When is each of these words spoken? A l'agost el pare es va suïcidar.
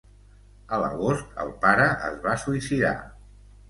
A 0.77 0.79
l'agost 0.85 1.37
el 1.45 1.53
pare 1.69 1.87
es 2.11 2.19
va 2.27 2.37
suïcidar. 2.49 2.97